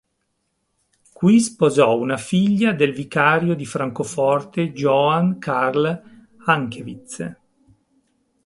[1.13, 7.35] Qui sposò una figlia del vicario di Francoforte Johann Carl Hankewitz.